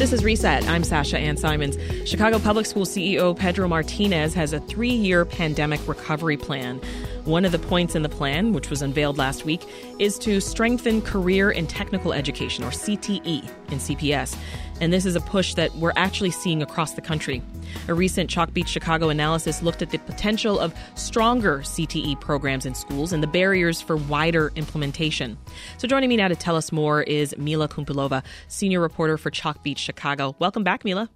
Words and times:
This 0.00 0.14
is 0.14 0.24
Reset. 0.24 0.66
I'm 0.66 0.82
Sasha 0.82 1.18
Ann 1.18 1.36
Simons. 1.36 1.76
Chicago 2.08 2.38
Public 2.38 2.64
School 2.64 2.86
CEO 2.86 3.36
Pedro 3.36 3.68
Martinez 3.68 4.32
has 4.32 4.54
a 4.54 4.60
three 4.60 4.88
year 4.88 5.26
pandemic 5.26 5.86
recovery 5.86 6.38
plan. 6.38 6.80
One 7.26 7.44
of 7.44 7.52
the 7.52 7.58
points 7.58 7.94
in 7.94 8.00
the 8.00 8.08
plan, 8.08 8.54
which 8.54 8.70
was 8.70 8.80
unveiled 8.80 9.18
last 9.18 9.44
week, 9.44 9.60
is 9.98 10.18
to 10.20 10.40
strengthen 10.40 11.02
career 11.02 11.50
and 11.50 11.68
technical 11.68 12.14
education, 12.14 12.64
or 12.64 12.70
CTE, 12.70 13.46
in 13.70 13.78
CPS. 13.78 14.38
And 14.80 14.92
this 14.92 15.04
is 15.04 15.14
a 15.14 15.20
push 15.20 15.54
that 15.54 15.74
we're 15.76 15.92
actually 15.96 16.30
seeing 16.30 16.62
across 16.62 16.94
the 16.94 17.02
country. 17.02 17.42
A 17.88 17.94
recent 17.94 18.30
Chalkbeat 18.30 18.66
Chicago 18.66 19.10
analysis 19.10 19.62
looked 19.62 19.82
at 19.82 19.90
the 19.90 19.98
potential 19.98 20.58
of 20.58 20.74
stronger 20.94 21.58
CTE 21.58 22.18
programs 22.20 22.64
in 22.64 22.74
schools 22.74 23.12
and 23.12 23.22
the 23.22 23.26
barriers 23.26 23.82
for 23.82 23.96
wider 23.96 24.50
implementation. 24.56 25.36
So 25.76 25.86
joining 25.86 26.08
me 26.08 26.16
now 26.16 26.28
to 26.28 26.36
tell 26.36 26.56
us 26.56 26.72
more 26.72 27.02
is 27.02 27.36
Mila 27.36 27.68
Koumpilova, 27.68 28.24
senior 28.48 28.80
reporter 28.80 29.18
for 29.18 29.30
Chalkbeat 29.30 29.76
Chicago. 29.76 30.34
Welcome 30.38 30.64
back, 30.64 30.82
Mila. 30.82 31.10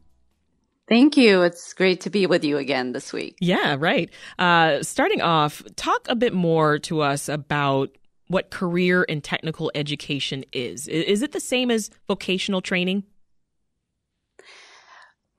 Thank 0.86 1.16
you. 1.16 1.40
It's 1.40 1.72
great 1.72 2.02
to 2.02 2.10
be 2.10 2.26
with 2.26 2.44
you 2.44 2.58
again 2.58 2.92
this 2.92 3.14
week. 3.14 3.38
Yeah, 3.40 3.76
right. 3.78 4.10
Uh, 4.38 4.82
starting 4.82 5.22
off, 5.22 5.62
talk 5.76 6.06
a 6.10 6.14
bit 6.14 6.34
more 6.34 6.78
to 6.80 7.00
us 7.00 7.30
about 7.30 7.96
what 8.28 8.50
career 8.50 9.06
and 9.08 9.24
technical 9.24 9.70
education 9.74 10.44
is. 10.52 10.86
Is 10.86 11.22
it 11.22 11.32
the 11.32 11.40
same 11.40 11.70
as 11.70 11.90
vocational 12.06 12.60
training? 12.60 13.04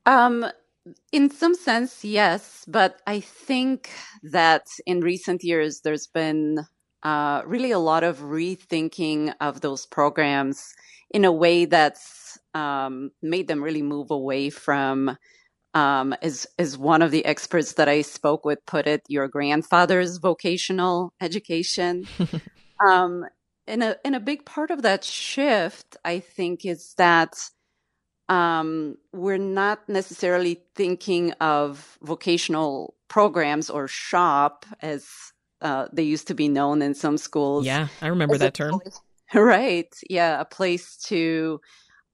Um, 0.06 0.46
in 1.12 1.30
some 1.30 1.54
sense, 1.54 2.04
yes, 2.04 2.64
but 2.68 3.00
I 3.06 3.20
think 3.20 3.90
that 4.22 4.66
in 4.86 5.00
recent 5.00 5.42
years 5.42 5.80
there's 5.80 6.06
been 6.06 6.64
uh, 7.02 7.42
really 7.44 7.72
a 7.72 7.78
lot 7.78 8.04
of 8.04 8.18
rethinking 8.20 9.34
of 9.40 9.60
those 9.60 9.84
programs 9.86 10.74
in 11.10 11.24
a 11.24 11.32
way 11.32 11.64
that's 11.64 12.38
um, 12.54 13.10
made 13.22 13.48
them 13.48 13.62
really 13.62 13.82
move 13.82 14.10
away 14.10 14.50
from 14.50 15.16
um, 15.74 16.14
as 16.22 16.46
as 16.58 16.78
one 16.78 17.02
of 17.02 17.10
the 17.10 17.24
experts 17.24 17.74
that 17.74 17.88
I 17.88 18.02
spoke 18.02 18.44
with 18.44 18.64
put 18.66 18.86
it, 18.86 19.02
your 19.08 19.28
grandfather's 19.28 20.16
vocational 20.18 21.12
education. 21.20 22.06
um, 22.88 23.24
and 23.66 23.82
a 23.82 23.96
and 24.04 24.14
a 24.14 24.20
big 24.20 24.46
part 24.46 24.70
of 24.70 24.82
that 24.82 25.04
shift, 25.04 25.96
I 26.04 26.20
think, 26.20 26.64
is 26.64 26.94
that 26.96 27.34
um, 28.28 28.96
we're 29.12 29.38
not 29.38 29.88
necessarily 29.88 30.60
thinking 30.74 31.32
of 31.40 31.98
vocational 32.02 32.94
programs 33.08 33.70
or 33.70 33.86
shop 33.88 34.66
as 34.80 35.06
uh, 35.62 35.86
they 35.92 36.02
used 36.02 36.28
to 36.28 36.34
be 36.34 36.48
known 36.48 36.82
in 36.82 36.94
some 36.94 37.18
schools. 37.18 37.64
Yeah, 37.64 37.88
I 38.02 38.08
remember 38.08 38.36
that 38.38 38.54
term. 38.54 38.80
Place, 38.80 39.00
right. 39.34 39.94
Yeah, 40.10 40.40
a 40.40 40.44
place 40.44 40.96
to 41.08 41.60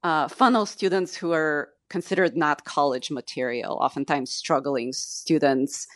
uh, 0.02 0.28
funnel 0.28 0.66
students 0.66 1.16
who 1.16 1.32
are 1.32 1.70
considered 1.88 2.36
not 2.36 2.64
college 2.64 3.10
material, 3.10 3.78
oftentimes 3.80 4.30
struggling 4.30 4.92
students 4.92 5.86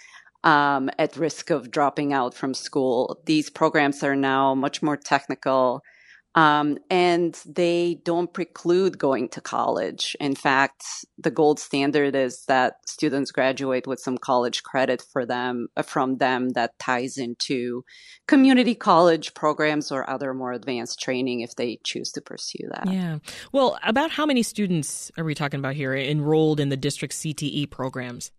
um, 0.44 0.90
at 0.98 1.16
risk 1.16 1.50
of 1.50 1.70
dropping 1.70 2.12
out 2.12 2.34
from 2.34 2.54
school. 2.54 3.20
These 3.26 3.50
programs 3.50 4.02
are 4.02 4.16
now 4.16 4.54
much 4.54 4.82
more 4.82 4.96
technical. 4.96 5.82
Um, 6.36 6.76
and 6.90 7.34
they 7.46 7.98
don't 8.04 8.30
preclude 8.30 8.98
going 8.98 9.30
to 9.30 9.40
college. 9.40 10.14
In 10.20 10.34
fact, 10.34 10.84
the 11.16 11.30
gold 11.30 11.58
standard 11.58 12.14
is 12.14 12.44
that 12.44 12.86
students 12.86 13.30
graduate 13.30 13.86
with 13.86 14.00
some 14.00 14.18
college 14.18 14.62
credit 14.62 15.02
for 15.12 15.24
them 15.24 15.68
uh, 15.78 15.82
from 15.82 16.18
them 16.18 16.50
that 16.50 16.78
ties 16.78 17.16
into 17.16 17.84
community 18.28 18.74
college 18.74 19.32
programs 19.32 19.90
or 19.90 20.08
other 20.10 20.34
more 20.34 20.52
advanced 20.52 21.00
training 21.00 21.40
if 21.40 21.56
they 21.56 21.80
choose 21.84 22.12
to 22.12 22.20
pursue 22.20 22.68
that. 22.70 22.92
Yeah. 22.92 23.18
Well, 23.52 23.78
about 23.82 24.10
how 24.10 24.26
many 24.26 24.42
students 24.42 25.10
are 25.16 25.24
we 25.24 25.34
talking 25.34 25.58
about 25.58 25.74
here 25.74 25.96
enrolled 25.96 26.60
in 26.60 26.68
the 26.68 26.76
district 26.76 27.14
CTE 27.14 27.70
programs? 27.70 28.30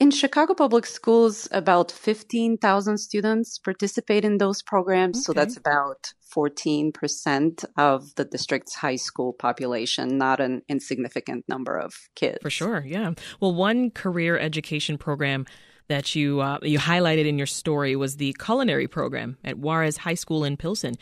In 0.00 0.10
Chicago 0.10 0.54
Public 0.54 0.86
Schools, 0.86 1.48
about 1.52 1.92
15,000 1.92 2.98
students 2.98 3.58
participate 3.58 4.24
in 4.24 4.38
those 4.38 4.62
programs. 4.62 5.18
Okay. 5.18 5.22
So 5.22 5.32
that's 5.32 5.56
about 5.56 6.12
14% 6.34 7.64
of 7.76 8.14
the 8.16 8.24
district's 8.24 8.74
high 8.74 8.96
school 8.96 9.32
population, 9.32 10.18
not 10.18 10.40
an 10.40 10.62
insignificant 10.68 11.44
number 11.48 11.78
of 11.78 11.94
kids. 12.16 12.38
For 12.42 12.50
sure, 12.50 12.84
yeah. 12.84 13.12
Well, 13.40 13.54
one 13.54 13.90
career 13.90 14.36
education 14.38 14.98
program 14.98 15.46
that 15.88 16.14
you 16.14 16.40
uh, 16.40 16.58
you 16.62 16.78
highlighted 16.78 17.26
in 17.26 17.38
your 17.38 17.46
story 17.46 17.94
was 17.94 18.16
the 18.16 18.34
culinary 18.42 18.88
program 18.88 19.36
at 19.44 19.58
Juarez 19.58 19.98
High 19.98 20.14
School 20.14 20.44
in 20.44 20.56
Pilsen. 20.56 20.94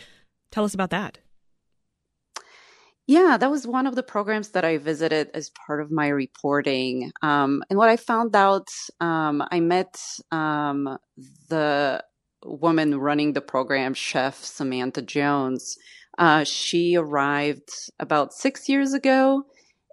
Tell 0.50 0.64
us 0.64 0.74
about 0.74 0.90
that. 0.90 1.18
Yeah, 3.12 3.36
that 3.36 3.50
was 3.50 3.66
one 3.66 3.86
of 3.86 3.94
the 3.94 4.02
programs 4.02 4.52
that 4.52 4.64
I 4.64 4.78
visited 4.78 5.28
as 5.34 5.50
part 5.50 5.82
of 5.82 5.90
my 5.90 6.08
reporting. 6.08 7.12
Um, 7.20 7.62
and 7.68 7.78
what 7.78 7.90
I 7.90 7.98
found 7.98 8.34
out, 8.34 8.68
um, 9.00 9.46
I 9.50 9.60
met 9.60 10.00
um, 10.30 10.96
the 11.50 12.02
woman 12.42 12.98
running 12.98 13.34
the 13.34 13.42
program, 13.42 13.92
Chef 13.92 14.42
Samantha 14.42 15.02
Jones. 15.02 15.76
Uh, 16.16 16.44
she 16.44 16.96
arrived 16.96 17.68
about 18.00 18.32
six 18.32 18.66
years 18.66 18.94
ago 18.94 19.42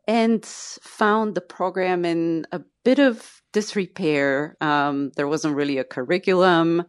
and 0.08 0.46
found 0.46 1.36
the 1.36 1.42
program 1.42 2.06
in 2.06 2.46
a 2.54 2.62
bit 2.86 3.00
of 3.00 3.42
disrepair. 3.52 4.56
Um, 4.62 5.12
there 5.18 5.28
wasn't 5.28 5.58
really 5.58 5.78
a 5.78 5.84
curriculum. 5.84 6.86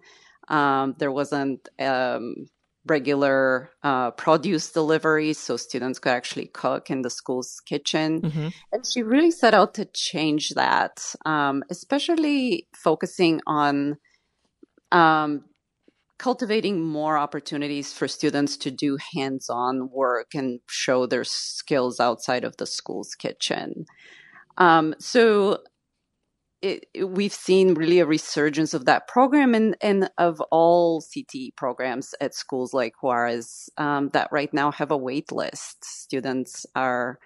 Um, 0.47 0.95
there 0.97 1.11
wasn't 1.11 1.69
um, 1.81 2.47
regular 2.87 3.71
uh, 3.83 4.11
produce 4.13 4.73
deliveries 4.73 5.39
so 5.39 5.57
students 5.57 5.99
could 5.99 6.13
actually 6.13 6.47
cook 6.47 6.91
in 6.91 7.03
the 7.03 7.11
school's 7.11 7.61
kitchen. 7.67 8.23
Mm-hmm. 8.23 8.49
And 8.73 8.87
she 8.87 9.03
really 9.03 9.31
set 9.31 9.55
out 9.55 9.75
to 9.75 9.85
change 9.85 10.51
that, 10.51 11.05
um, 11.27 11.63
especially 11.71 12.69
focusing 12.75 13.41
on 13.47 13.99
um, 14.93 15.45
cultivating 16.19 16.81
more 16.81 17.17
opportunities 17.17 17.93
for 17.93 18.09
students 18.09 18.57
to 18.59 18.71
do 18.71 18.99
hands 19.15 19.49
on 19.49 19.91
work 19.91 20.35
and 20.35 20.61
show 20.69 21.07
their 21.07 21.25
skills 21.25 22.01
outside 22.01 22.45
of 22.45 22.57
the 22.57 22.67
school's 22.67 23.15
kitchen. 23.15 23.87
Um, 24.59 24.95
so 24.99 25.61
it, 26.62 26.87
we've 27.06 27.32
seen 27.32 27.75
really 27.75 28.00
a 28.00 28.06
resurgence 28.06 28.75
of 28.75 28.84
that 28.84 29.09
program 29.09 29.54
and, 29.54 29.76
and 29.81 30.10
of 30.19 30.41
all 30.50 31.00
CTE 31.00 31.56
programs 31.56 32.15
at 32.21 32.34
schools 32.34 32.75
like 32.75 33.03
Juarez 33.03 33.71
um, 33.78 34.10
that 34.12 34.28
right 34.31 34.53
now 34.53 34.70
have 34.72 34.91
a 34.91 34.97
wait 34.97 35.32
list. 35.32 35.84
Students 35.84 36.66
are 36.75 37.19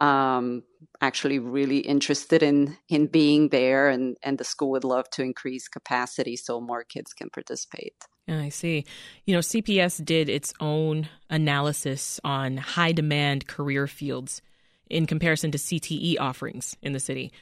um, 0.00 0.64
actually 1.00 1.38
really 1.38 1.78
interested 1.78 2.42
in 2.42 2.76
in 2.88 3.06
being 3.06 3.50
there, 3.50 3.88
and 3.88 4.16
and 4.22 4.36
the 4.36 4.44
school 4.44 4.72
would 4.72 4.84
love 4.84 5.08
to 5.10 5.22
increase 5.22 5.68
capacity 5.68 6.34
so 6.34 6.60
more 6.60 6.82
kids 6.82 7.12
can 7.12 7.30
participate. 7.30 7.94
I 8.28 8.48
see. 8.48 8.84
You 9.26 9.34
know, 9.34 9.40
CPS 9.40 10.04
did 10.04 10.28
its 10.28 10.52
own 10.60 11.08
analysis 11.30 12.20
on 12.24 12.56
high 12.56 12.92
demand 12.92 13.46
career 13.46 13.86
fields 13.86 14.42
in 14.90 15.06
comparison 15.06 15.52
to 15.52 15.58
CTE 15.58 16.16
offerings 16.18 16.76
in 16.82 16.92
the 16.92 17.00
city. 17.00 17.32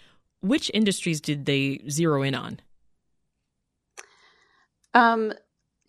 Which 0.40 0.70
industries 0.72 1.20
did 1.20 1.44
they 1.44 1.80
zero 1.88 2.22
in 2.22 2.34
on? 2.34 2.60
Um, 4.94 5.32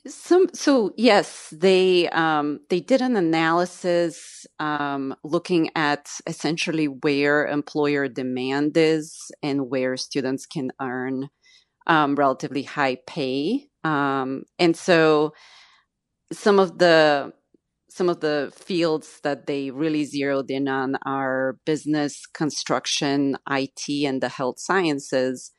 some 0.07 0.47
so 0.53 0.94
yes, 0.97 1.53
they 1.56 2.09
um, 2.09 2.59
they 2.69 2.79
did 2.79 3.01
an 3.01 3.16
analysis 3.16 4.45
um, 4.59 5.16
looking 5.23 5.69
at 5.75 6.09
essentially 6.25 6.85
where 6.85 7.45
employer 7.45 8.07
demand 8.07 8.75
is 8.78 9.31
and 9.44 9.69
where 9.69 9.95
students 9.97 10.45
can 10.45 10.72
earn 10.81 11.29
um, 11.88 12.16
relatively 12.16 12.63
high 12.63 12.97
pay, 13.07 13.67
um, 13.84 14.44
and 14.59 14.75
so 14.75 15.34
some 16.31 16.59
of 16.59 16.79
the 16.79 17.34
some 17.91 18.07
of 18.07 18.22
the 18.22 18.53
fields 18.56 19.19
that 19.24 19.47
they 19.47 19.69
really 19.69 20.06
zeroed 20.06 20.49
in 20.49 20.70
on 20.70 20.96
are 21.05 21.58
business, 21.66 22.26
construction, 22.26 23.35
IT, 23.49 24.05
and 24.05 24.23
the 24.23 24.29
health 24.29 24.59
sciences. 24.59 25.52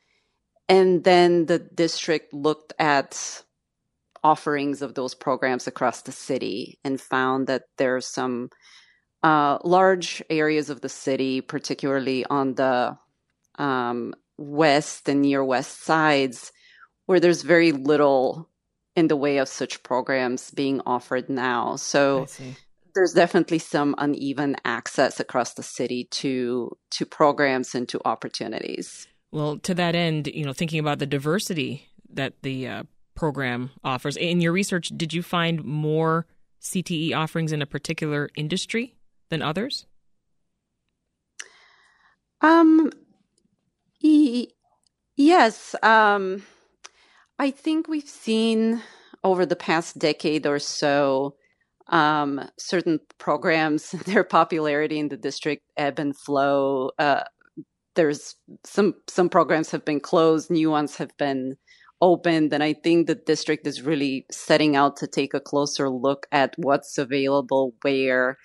And 0.67 1.03
then 1.03 1.45
the 1.45 1.59
district 1.59 2.33
looked 2.33 2.73
at 2.79 3.43
offerings 4.23 4.81
of 4.81 4.95
those 4.95 5.13
programs 5.13 5.67
across 5.67 6.01
the 6.01 6.11
city 6.11 6.79
and 6.83 6.99
found 6.99 7.45
that 7.45 7.65
there 7.77 7.97
are 7.97 8.01
some 8.01 8.49
uh, 9.21 9.59
large 9.63 10.23
areas 10.27 10.71
of 10.71 10.81
the 10.81 10.89
city, 10.89 11.39
particularly 11.39 12.25
on 12.25 12.55
the 12.55 12.97
um, 13.59 14.15
west 14.37 15.07
and 15.07 15.21
near 15.21 15.45
west 15.45 15.83
sides, 15.83 16.51
where 17.05 17.19
there's 17.19 17.43
very 17.43 17.71
little 17.73 18.49
in 18.95 19.07
the 19.07 19.15
way 19.15 19.37
of 19.37 19.47
such 19.47 19.83
programs 19.83 20.51
being 20.51 20.81
offered 20.85 21.29
now. 21.29 21.75
So 21.75 22.27
there's 22.95 23.13
definitely 23.13 23.59
some 23.59 23.95
uneven 23.97 24.55
access 24.65 25.19
across 25.19 25.53
the 25.53 25.63
city 25.63 26.05
to 26.11 26.75
to 26.91 27.05
programs 27.05 27.75
and 27.75 27.87
to 27.89 27.99
opportunities. 28.05 29.07
Well, 29.31 29.57
to 29.59 29.73
that 29.73 29.95
end, 29.95 30.27
you 30.27 30.45
know, 30.45 30.53
thinking 30.53 30.79
about 30.79 30.99
the 30.99 31.07
diversity 31.07 31.89
that 32.13 32.33
the 32.43 32.67
uh, 32.67 32.83
program 33.15 33.71
offers, 33.83 34.15
in 34.15 34.41
your 34.41 34.51
research, 34.51 34.89
did 34.95 35.11
you 35.11 35.23
find 35.23 35.63
more 35.63 36.27
CTE 36.61 37.15
offerings 37.15 37.51
in 37.51 37.61
a 37.61 37.65
particular 37.65 38.29
industry 38.35 38.95
than 39.29 39.41
others? 39.41 39.87
Um, 42.41 42.91
e- 44.01 44.49
yes. 45.15 45.75
Um, 45.81 46.43
I 47.39 47.51
think 47.51 47.87
we've 47.87 48.07
seen 48.07 48.81
over 49.23 49.45
the 49.45 49.55
past 49.55 49.97
decade 49.97 50.45
or 50.45 50.59
so 50.59 51.35
um, 51.87 52.49
certain 52.57 52.99
programs, 53.17 53.91
their 54.05 54.23
popularity 54.23 54.99
in 54.99 55.09
the 55.09 55.17
district 55.17 55.63
ebb 55.77 55.99
and 55.99 56.15
flow. 56.15 56.91
Uh, 56.97 57.23
there's 57.95 58.35
some 58.63 58.95
some 59.07 59.29
programs 59.29 59.71
have 59.71 59.85
been 59.85 59.99
closed, 59.99 60.49
new 60.49 60.71
ones 60.71 60.97
have 60.97 61.15
been 61.17 61.55
opened, 62.01 62.51
and 62.53 62.63
I 62.63 62.73
think 62.73 63.07
the 63.07 63.15
district 63.15 63.67
is 63.67 63.81
really 63.81 64.25
setting 64.31 64.75
out 64.75 64.97
to 64.97 65.07
take 65.07 65.33
a 65.33 65.39
closer 65.39 65.89
look 65.89 66.25
at 66.31 66.55
what's 66.57 66.97
available 66.97 67.75
where, 67.83 68.37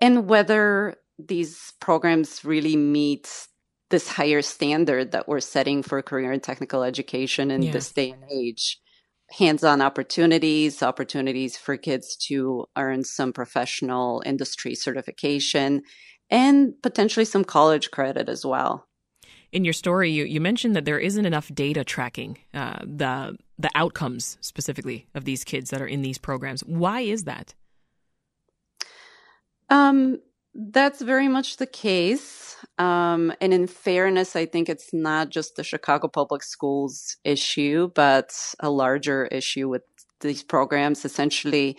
and 0.00 0.28
whether 0.28 0.96
these 1.18 1.72
programs 1.80 2.44
really 2.44 2.76
meet 2.76 3.48
this 3.90 4.08
higher 4.08 4.42
standard 4.42 5.12
that 5.12 5.28
we're 5.28 5.40
setting 5.40 5.82
for 5.82 6.02
career 6.02 6.32
and 6.32 6.42
technical 6.42 6.82
education 6.82 7.50
in 7.50 7.62
yes. 7.62 7.72
this 7.72 7.92
day 7.92 8.10
and 8.10 8.24
age. 8.30 8.78
Hands-on 9.30 9.82
opportunities 9.82 10.82
opportunities 10.82 11.56
for 11.56 11.76
kids 11.76 12.16
to 12.28 12.66
earn 12.76 13.04
some 13.04 13.32
professional 13.32 14.22
industry 14.24 14.74
certification 14.74 15.82
and 16.30 16.74
potentially 16.82 17.24
some 17.24 17.44
college 17.44 17.90
credit 17.90 18.28
as 18.28 18.44
well. 18.44 18.86
In 19.52 19.64
your 19.64 19.74
story 19.74 20.10
you, 20.10 20.24
you 20.24 20.40
mentioned 20.40 20.76
that 20.76 20.84
there 20.84 20.98
isn't 20.98 21.26
enough 21.26 21.50
data 21.54 21.84
tracking 21.84 22.38
uh, 22.54 22.80
the 22.84 23.36
the 23.58 23.70
outcomes 23.74 24.38
specifically 24.40 25.08
of 25.14 25.24
these 25.24 25.44
kids 25.44 25.70
that 25.70 25.82
are 25.82 25.86
in 25.86 26.02
these 26.02 26.18
programs. 26.18 26.62
Why 26.62 27.00
is 27.00 27.24
that? 27.24 27.54
Um 29.68 30.20
that's 30.54 31.00
very 31.00 31.28
much 31.28 31.56
the 31.56 31.66
case. 31.66 32.56
Um, 32.78 33.32
and 33.40 33.52
in 33.52 33.66
fairness, 33.66 34.34
I 34.34 34.46
think 34.46 34.68
it's 34.68 34.92
not 34.92 35.30
just 35.30 35.56
the 35.56 35.64
Chicago 35.64 36.08
Public 36.08 36.42
Schools 36.42 37.16
issue, 37.24 37.90
but 37.94 38.32
a 38.60 38.70
larger 38.70 39.26
issue 39.26 39.68
with 39.68 39.82
these 40.20 40.42
programs. 40.42 41.04
Essentially, 41.04 41.78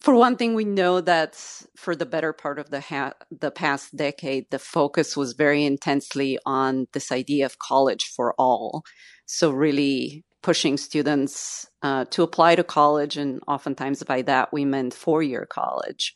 for 0.00 0.14
one 0.14 0.36
thing, 0.36 0.54
we 0.54 0.64
know 0.64 1.00
that 1.00 1.34
for 1.76 1.96
the 1.96 2.06
better 2.06 2.32
part 2.32 2.58
of 2.58 2.70
the 2.70 2.80
ha- 2.80 3.14
the 3.30 3.50
past 3.50 3.96
decade, 3.96 4.50
the 4.50 4.58
focus 4.58 5.16
was 5.16 5.32
very 5.32 5.64
intensely 5.64 6.38
on 6.46 6.86
this 6.92 7.10
idea 7.10 7.46
of 7.46 7.58
college 7.58 8.04
for 8.14 8.34
all. 8.38 8.84
So 9.26 9.50
really 9.50 10.24
pushing 10.42 10.76
students 10.76 11.66
uh, 11.82 12.04
to 12.10 12.22
apply 12.22 12.56
to 12.56 12.64
college, 12.64 13.16
and 13.16 13.40
oftentimes 13.48 14.02
by 14.02 14.20
that 14.22 14.52
we 14.52 14.64
meant 14.64 14.92
four 14.92 15.22
year 15.22 15.46
college. 15.46 16.14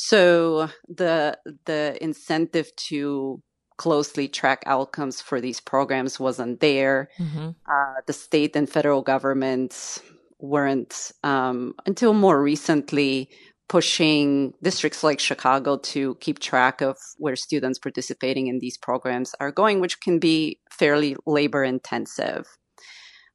So 0.00 0.68
the 0.86 1.36
the 1.66 1.98
incentive 2.00 2.70
to 2.88 3.42
closely 3.78 4.28
track 4.28 4.62
outcomes 4.64 5.20
for 5.20 5.40
these 5.40 5.60
programs 5.60 6.20
wasn't 6.20 6.60
there. 6.60 7.08
Mm-hmm. 7.18 7.48
Uh, 7.66 8.00
the 8.06 8.12
state 8.12 8.54
and 8.54 8.70
federal 8.70 9.02
governments 9.02 10.00
weren't 10.38 11.10
um, 11.24 11.74
until 11.84 12.14
more 12.14 12.40
recently 12.40 13.28
pushing 13.68 14.54
districts 14.62 15.02
like 15.02 15.18
Chicago 15.18 15.78
to 15.78 16.14
keep 16.20 16.38
track 16.38 16.80
of 16.80 16.96
where 17.16 17.34
students 17.34 17.80
participating 17.80 18.46
in 18.46 18.60
these 18.60 18.78
programs 18.78 19.34
are 19.40 19.50
going, 19.50 19.80
which 19.80 20.00
can 20.00 20.20
be 20.20 20.60
fairly 20.70 21.16
labor 21.26 21.64
intensive. 21.64 22.46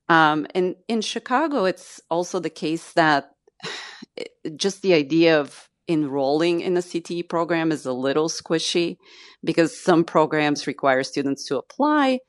Um, 0.08 0.48
and 0.56 0.76
in 0.88 1.02
Chicago, 1.02 1.66
it's 1.66 2.00
also 2.10 2.40
the 2.40 2.50
case 2.50 2.94
that 2.94 3.32
just 4.56 4.82
the 4.82 4.94
idea 4.94 5.42
of 5.42 5.70
enrolling 5.88 6.62
in 6.62 6.78
a 6.78 6.82
CTE 6.82 7.28
program 7.30 7.72
is 7.72 7.86
a 7.86 7.94
little 7.94 8.30
squishy 8.30 8.98
because 9.44 9.80
some 9.80 10.04
programs 10.04 10.68
require 10.68 11.04
students 11.04 11.46
to 11.48 11.58
apply. 11.58 12.20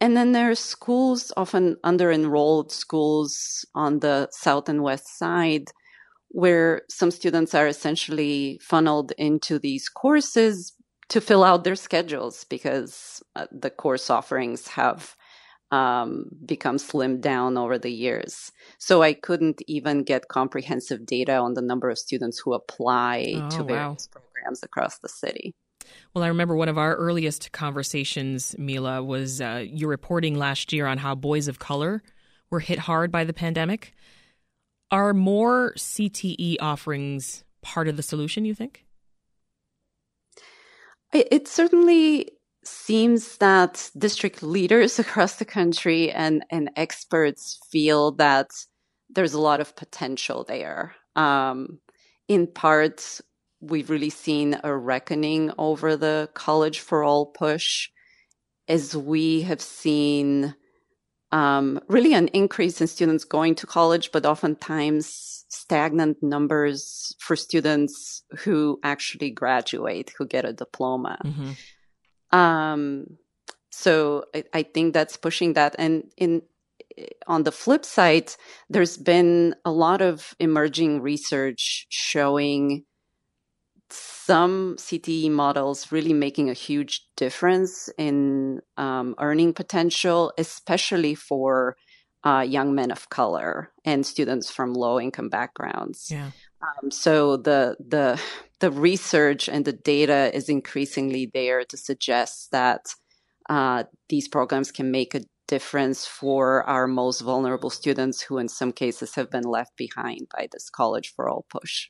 And 0.00 0.16
then 0.16 0.32
there 0.32 0.50
are 0.50 0.56
schools, 0.56 1.32
often 1.36 1.76
under 1.84 2.10
enrolled 2.10 2.72
schools 2.72 3.64
on 3.74 4.00
the 4.00 4.28
south 4.32 4.68
and 4.68 4.82
west 4.82 5.18
side, 5.18 5.70
where 6.28 6.82
some 6.88 7.10
students 7.10 7.54
are 7.54 7.68
essentially 7.68 8.58
funneled 8.62 9.12
into 9.18 9.58
these 9.58 9.88
courses 9.88 10.72
to 11.10 11.20
fill 11.20 11.44
out 11.44 11.62
their 11.62 11.76
schedules 11.76 12.44
because 12.44 13.22
uh, 13.36 13.46
the 13.52 13.70
course 13.70 14.08
offerings 14.08 14.66
have 14.68 15.14
um, 15.72 16.26
become 16.44 16.76
slimmed 16.76 17.22
down 17.22 17.56
over 17.56 17.78
the 17.78 17.90
years. 17.90 18.52
So 18.78 19.02
I 19.02 19.14
couldn't 19.14 19.62
even 19.66 20.04
get 20.04 20.28
comprehensive 20.28 21.06
data 21.06 21.36
on 21.36 21.54
the 21.54 21.62
number 21.62 21.88
of 21.88 21.98
students 21.98 22.38
who 22.38 22.52
apply 22.52 23.34
oh, 23.36 23.50
to 23.50 23.64
various 23.64 24.08
wow. 24.14 24.20
programs 24.20 24.62
across 24.62 24.98
the 24.98 25.08
city. 25.08 25.54
Well, 26.14 26.22
I 26.22 26.28
remember 26.28 26.54
one 26.54 26.68
of 26.68 26.78
our 26.78 26.94
earliest 26.94 27.52
conversations, 27.52 28.54
Mila, 28.58 29.02
was 29.02 29.40
uh, 29.40 29.64
your 29.66 29.88
reporting 29.88 30.36
last 30.36 30.72
year 30.72 30.86
on 30.86 30.98
how 30.98 31.14
boys 31.14 31.48
of 31.48 31.58
color 31.58 32.02
were 32.50 32.60
hit 32.60 32.78
hard 32.80 33.10
by 33.10 33.24
the 33.24 33.32
pandemic. 33.32 33.94
Are 34.90 35.14
more 35.14 35.72
CTE 35.76 36.56
offerings 36.60 37.44
part 37.62 37.88
of 37.88 37.96
the 37.96 38.02
solution, 38.02 38.44
you 38.44 38.54
think? 38.54 38.84
It 41.14 41.48
certainly 41.48 42.28
seems 42.64 43.38
that 43.38 43.90
district 43.96 44.42
leaders 44.42 44.98
across 45.04 45.36
the 45.36 45.44
country 45.44 46.10
and, 46.10 46.44
and 46.50 46.70
experts 46.76 47.58
feel 47.70 48.12
that 48.12 48.50
there's 49.10 49.34
a 49.34 49.40
lot 49.40 49.60
of 49.60 49.76
potential 49.76 50.44
there. 50.44 50.94
Um, 51.16 51.80
in 52.28 52.46
part, 52.46 53.20
we've 53.60 53.90
really 53.90 54.10
seen 54.10 54.58
a 54.64 54.74
reckoning 54.74 55.52
over 55.58 55.96
the 55.96 56.28
college 56.34 56.80
for 56.80 57.04
all 57.04 57.26
push 57.26 57.88
as 58.68 58.96
we 58.96 59.42
have 59.42 59.60
seen 59.60 60.54
um, 61.30 61.80
really 61.88 62.14
an 62.14 62.28
increase 62.28 62.80
in 62.80 62.86
students 62.86 63.24
going 63.24 63.54
to 63.56 63.66
college, 63.66 64.12
but 64.12 64.26
oftentimes 64.26 65.44
stagnant 65.48 66.22
numbers 66.22 67.14
for 67.18 67.36
students 67.36 68.22
who 68.38 68.78
actually 68.82 69.30
graduate, 69.30 70.12
who 70.16 70.26
get 70.26 70.44
a 70.44 70.52
diploma. 70.52 71.18
Mm-hmm. 71.24 71.50
Um, 72.32 73.18
so 73.70 74.24
I, 74.34 74.44
I 74.52 74.62
think 74.62 74.94
that's 74.94 75.16
pushing 75.16 75.54
that. 75.54 75.74
And 75.78 76.10
in 76.16 76.42
on 77.26 77.44
the 77.44 77.52
flip 77.52 77.84
side, 77.84 78.34
there's 78.68 78.98
been 78.98 79.54
a 79.64 79.70
lot 79.70 80.02
of 80.02 80.34
emerging 80.38 81.00
research 81.00 81.86
showing 81.88 82.84
some 83.90 84.76
CTE 84.78 85.30
models 85.30 85.92
really 85.92 86.12
making 86.12 86.48
a 86.48 86.54
huge 86.54 87.06
difference 87.16 87.90
in 87.98 88.60
um, 88.76 89.14
earning 89.18 89.52
potential, 89.52 90.32
especially 90.38 91.14
for 91.14 91.76
uh, 92.24 92.44
young 92.46 92.74
men 92.74 92.90
of 92.90 93.10
color 93.10 93.70
and 93.84 94.06
students 94.06 94.50
from 94.50 94.72
low 94.74 95.00
income 95.00 95.28
backgrounds. 95.28 96.08
Yeah. 96.10 96.30
Um, 96.62 96.90
so 96.90 97.36
the 97.36 97.76
the 97.80 98.20
the 98.60 98.70
research 98.70 99.48
and 99.48 99.64
the 99.64 99.72
data 99.72 100.30
is 100.34 100.48
increasingly 100.48 101.30
there 101.32 101.64
to 101.64 101.76
suggest 101.76 102.52
that 102.52 102.94
uh, 103.50 103.84
these 104.08 104.28
programs 104.28 104.70
can 104.70 104.90
make 104.90 105.14
a 105.14 105.22
difference 105.48 106.06
for 106.06 106.62
our 106.64 106.86
most 106.86 107.20
vulnerable 107.20 107.70
students 107.70 108.22
who 108.22 108.38
in 108.38 108.48
some 108.48 108.72
cases 108.72 109.16
have 109.16 109.30
been 109.30 109.42
left 109.42 109.76
behind 109.76 110.28
by 110.30 110.48
this 110.52 110.70
college 110.70 111.12
for 111.14 111.28
all 111.28 111.44
push. 111.50 111.88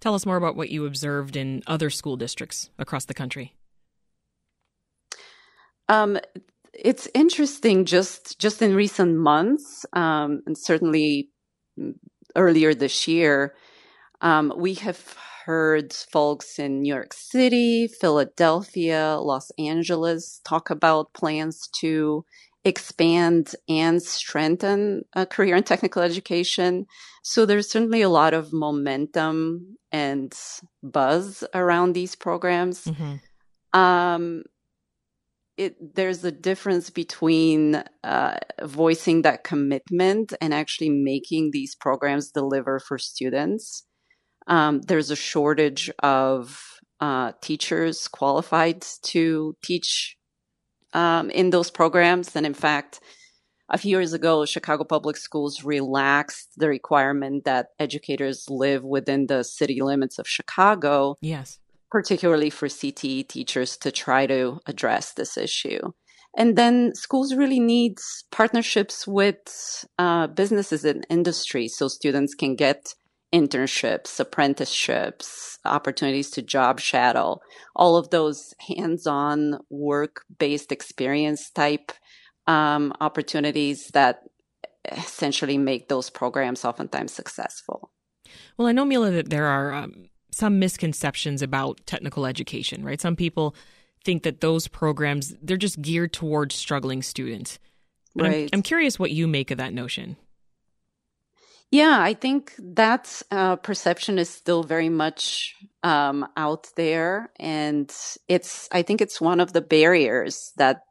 Tell 0.00 0.14
us 0.14 0.24
more 0.24 0.36
about 0.36 0.56
what 0.56 0.70
you 0.70 0.86
observed 0.86 1.36
in 1.36 1.62
other 1.66 1.90
school 1.90 2.16
districts 2.16 2.70
across 2.78 3.04
the 3.04 3.14
country. 3.14 3.54
Um, 5.88 6.18
it's 6.72 7.08
interesting 7.14 7.84
just 7.84 8.38
just 8.38 8.62
in 8.62 8.74
recent 8.74 9.16
months 9.16 9.84
um, 9.92 10.42
and 10.46 10.56
certainly 10.56 11.30
earlier 12.34 12.74
this 12.74 13.06
year 13.06 13.54
um, 14.20 14.52
we 14.56 14.74
have 14.74 15.16
heard 15.44 15.92
folks 15.92 16.58
in 16.58 16.82
New 16.82 16.92
York 16.92 17.12
City, 17.12 17.86
Philadelphia, 17.86 19.16
Los 19.20 19.52
Angeles 19.58 20.40
talk 20.44 20.70
about 20.70 21.12
plans 21.14 21.68
to 21.80 22.24
expand 22.64 23.54
and 23.68 24.02
strengthen 24.02 25.04
a 25.14 25.24
career 25.24 25.54
and 25.54 25.64
technical 25.64 26.02
education. 26.02 26.86
So 27.22 27.46
there's 27.46 27.70
certainly 27.70 28.02
a 28.02 28.08
lot 28.08 28.34
of 28.34 28.52
momentum 28.52 29.76
and 29.92 30.34
buzz 30.82 31.44
around 31.54 31.92
these 31.92 32.16
programs. 32.16 32.84
Mm-hmm. 32.84 33.78
Um, 33.78 34.42
it, 35.56 35.94
there's 35.94 36.24
a 36.24 36.32
difference 36.32 36.90
between 36.90 37.84
uh, 38.02 38.36
voicing 38.64 39.22
that 39.22 39.44
commitment 39.44 40.34
and 40.40 40.52
actually 40.52 40.90
making 40.90 41.52
these 41.52 41.76
programs 41.76 42.32
deliver 42.32 42.80
for 42.80 42.98
students. 42.98 43.85
Um, 44.46 44.80
there's 44.82 45.10
a 45.10 45.16
shortage 45.16 45.90
of 46.02 46.62
uh, 47.00 47.32
teachers 47.40 48.08
qualified 48.08 48.84
to 49.02 49.56
teach 49.62 50.16
um, 50.92 51.30
in 51.30 51.50
those 51.50 51.70
programs. 51.70 52.34
And 52.36 52.46
in 52.46 52.54
fact, 52.54 53.00
a 53.68 53.78
few 53.78 53.90
years 53.90 54.12
ago, 54.12 54.44
Chicago 54.46 54.84
Public 54.84 55.16
Schools 55.16 55.64
relaxed 55.64 56.50
the 56.56 56.68
requirement 56.68 57.44
that 57.44 57.68
educators 57.78 58.46
live 58.48 58.84
within 58.84 59.26
the 59.26 59.42
city 59.42 59.80
limits 59.82 60.18
of 60.18 60.28
Chicago. 60.28 61.16
Yes. 61.20 61.58
particularly 61.90 62.50
for 62.50 62.68
CTE 62.68 63.28
teachers 63.28 63.76
to 63.78 63.90
try 63.92 64.26
to 64.26 64.58
address 64.66 65.12
this 65.12 65.38
issue. 65.38 65.80
And 66.36 66.56
then 66.56 66.94
schools 66.94 67.34
really 67.34 67.60
need 67.60 67.98
partnerships 68.30 69.06
with 69.06 69.86
uh, 69.98 70.26
businesses 70.26 70.84
and 70.84 71.06
industry 71.08 71.68
so 71.68 71.88
students 71.88 72.34
can 72.34 72.56
get 72.56 72.94
internships, 73.36 74.18
apprenticeships, 74.18 75.58
opportunities 75.66 76.30
to 76.30 76.42
job 76.42 76.80
shadow, 76.80 77.38
all 77.74 77.96
of 77.96 78.08
those 78.08 78.54
hands 78.66 79.06
on 79.06 79.58
work 79.68 80.22
based 80.38 80.72
experience 80.72 81.50
type 81.50 81.92
um, 82.46 82.94
opportunities 83.00 83.88
that 83.88 84.22
essentially 84.90 85.58
make 85.58 85.88
those 85.88 86.08
programs 86.08 86.64
oftentimes 86.64 87.12
successful. 87.12 87.90
Well, 88.56 88.68
I 88.68 88.72
know, 88.72 88.84
Mila, 88.84 89.10
that 89.10 89.28
there 89.28 89.46
are 89.46 89.74
um, 89.74 90.08
some 90.30 90.58
misconceptions 90.58 91.42
about 91.42 91.84
technical 91.86 92.24
education, 92.24 92.84
right? 92.84 93.00
Some 93.00 93.16
people 93.16 93.54
think 94.04 94.22
that 94.22 94.40
those 94.40 94.68
programs 94.68 95.34
they're 95.42 95.56
just 95.56 95.82
geared 95.82 96.12
towards 96.12 96.54
struggling 96.54 97.02
students. 97.02 97.58
But 98.14 98.24
right. 98.24 98.50
I'm, 98.52 98.58
I'm 98.58 98.62
curious 98.62 98.98
what 98.98 99.10
you 99.10 99.26
make 99.26 99.50
of 99.50 99.58
that 99.58 99.74
notion. 99.74 100.16
Yeah, 101.70 101.98
I 102.00 102.14
think 102.14 102.54
that 102.58 103.22
uh, 103.30 103.56
perception 103.56 104.18
is 104.18 104.30
still 104.30 104.62
very 104.62 104.88
much 104.88 105.54
um, 105.82 106.26
out 106.36 106.68
there, 106.76 107.30
and 107.40 107.92
it's. 108.28 108.68
I 108.70 108.82
think 108.82 109.00
it's 109.00 109.20
one 109.20 109.40
of 109.40 109.52
the 109.52 109.60
barriers 109.60 110.52
that 110.56 110.82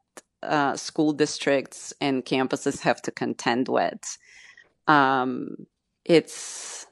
uh, 0.44 0.76
school 0.76 1.14
districts 1.14 1.94
and 2.00 2.26
campuses 2.26 2.82
have 2.82 3.02
to 3.04 3.12
contend 3.12 3.68
with. 3.68 4.18
Um, 4.88 5.66
it's, 6.04 6.86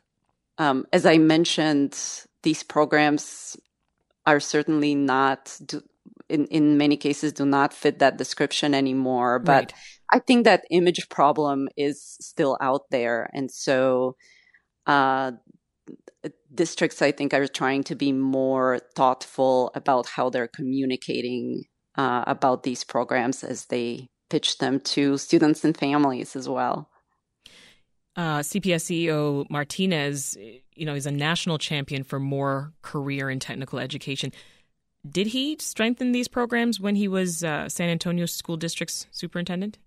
um, 0.57 0.85
as 0.91 1.05
I 1.05 1.17
mentioned, 1.17 1.97
these 2.41 2.63
programs 2.63 3.55
are 4.25 4.39
certainly 4.39 4.95
not, 4.95 5.55
do, 5.63 5.83
in, 6.29 6.47
in 6.47 6.77
many 6.77 6.97
cases, 6.97 7.33
do 7.33 7.45
not 7.45 7.73
fit 7.73 7.99
that 7.99 8.17
description 8.17 8.73
anymore. 8.73 9.39
But 9.39 9.53
right. 9.53 9.73
I 10.11 10.19
think 10.19 10.45
that 10.45 10.65
image 10.69 11.09
problem 11.09 11.69
is 11.77 12.17
still 12.21 12.57
out 12.61 12.89
there. 12.91 13.29
And 13.33 13.51
so, 13.51 14.15
uh, 14.85 15.31
districts, 16.53 17.01
I 17.01 17.11
think, 17.11 17.33
are 17.33 17.47
trying 17.47 17.83
to 17.85 17.95
be 17.95 18.11
more 18.11 18.79
thoughtful 18.95 19.71
about 19.75 20.07
how 20.07 20.29
they're 20.29 20.47
communicating 20.47 21.63
uh, 21.95 22.23
about 22.27 22.63
these 22.63 22.83
programs 22.83 23.43
as 23.43 23.65
they 23.65 24.07
pitch 24.29 24.57
them 24.57 24.79
to 24.79 25.17
students 25.17 25.63
and 25.63 25.75
families 25.75 26.35
as 26.35 26.47
well. 26.49 26.89
Uh, 28.15 28.39
CPS 28.39 28.85
CEO 29.11 29.49
Martinez, 29.49 30.37
you 30.75 30.85
know, 30.85 30.93
is 30.93 31.05
a 31.05 31.11
national 31.11 31.57
champion 31.57 32.03
for 32.03 32.19
more 32.19 32.73
career 32.81 33.29
and 33.29 33.41
technical 33.41 33.79
education. 33.79 34.31
Did 35.07 35.27
he 35.27 35.57
strengthen 35.59 36.11
these 36.11 36.27
programs 36.27 36.79
when 36.79 36.95
he 36.95 37.07
was 37.07 37.43
uh, 37.43 37.67
San 37.69 37.89
Antonio 37.89 38.25
School 38.25 38.55
District's 38.55 39.07
superintendent? 39.11 39.79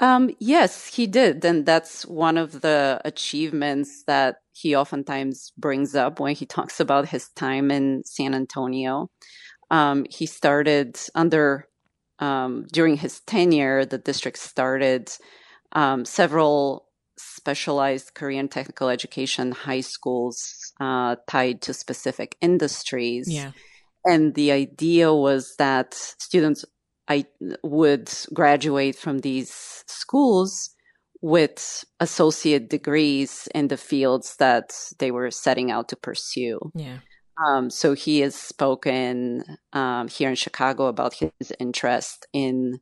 Um, 0.00 0.30
yes, 0.38 0.86
he 0.86 1.06
did. 1.06 1.44
And 1.44 1.66
that's 1.66 2.06
one 2.06 2.38
of 2.38 2.60
the 2.60 3.00
achievements 3.04 4.04
that 4.06 4.36
he 4.52 4.76
oftentimes 4.76 5.52
brings 5.56 5.94
up 5.94 6.20
when 6.20 6.34
he 6.34 6.46
talks 6.56 6.80
about 6.80 7.08
his 7.08 7.28
time 7.30 7.70
in 7.70 8.02
San 8.04 8.34
Antonio. 8.34 9.10
Um, 9.70 10.06
he 10.08 10.26
started 10.26 10.98
under, 11.14 11.68
um, 12.18 12.66
during 12.72 12.96
his 12.96 13.20
tenure, 13.20 13.84
the 13.84 13.98
district 13.98 14.38
started 14.38 15.10
um, 15.72 16.04
several 16.04 16.86
specialized 17.18 18.14
career 18.14 18.40
and 18.40 18.50
technical 18.50 18.88
education 18.88 19.52
high 19.52 19.80
schools 19.80 20.72
uh, 20.80 21.16
tied 21.26 21.60
to 21.62 21.74
specific 21.74 22.36
industries. 22.40 23.28
Yeah. 23.28 23.52
And 24.04 24.34
the 24.34 24.52
idea 24.52 25.12
was 25.12 25.54
that 25.58 25.94
students 25.94 26.64
I 27.08 27.24
would 27.62 28.12
graduate 28.32 28.96
from 28.96 29.20
these 29.20 29.82
schools 29.86 30.70
with 31.20 31.84
associate 32.00 32.68
degrees 32.68 33.48
in 33.54 33.68
the 33.68 33.76
fields 33.76 34.36
that 34.36 34.72
they 34.98 35.10
were 35.10 35.30
setting 35.30 35.70
out 35.70 35.88
to 35.88 35.96
pursue. 35.96 36.60
Yeah. 36.74 36.98
Um, 37.44 37.70
so 37.70 37.94
he 37.94 38.20
has 38.20 38.34
spoken 38.34 39.44
um, 39.72 40.08
here 40.08 40.28
in 40.28 40.34
Chicago 40.34 40.86
about 40.86 41.14
his 41.14 41.52
interest 41.58 42.26
in 42.32 42.80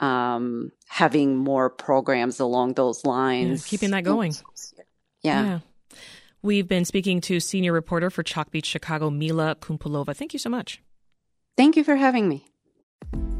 um, 0.00 0.70
having 0.88 1.36
more 1.36 1.68
programs 1.68 2.40
along 2.40 2.74
those 2.74 3.04
lines. 3.04 3.66
Yeah, 3.66 3.70
keeping 3.70 3.90
that 3.90 4.04
going. 4.04 4.34
Yeah. 5.22 5.44
yeah. 5.44 5.58
We've 6.42 6.68
been 6.68 6.84
speaking 6.84 7.20
to 7.22 7.40
senior 7.40 7.72
reporter 7.72 8.10
for 8.10 8.22
Chalkbeat 8.22 8.64
Chicago, 8.64 9.10
Mila 9.10 9.56
Koumpilova. 9.56 10.16
Thank 10.16 10.32
you 10.32 10.38
so 10.38 10.48
much. 10.48 10.80
Thank 11.56 11.76
you 11.76 11.82
for 11.82 11.96
having 11.96 12.28
me. 12.28 12.46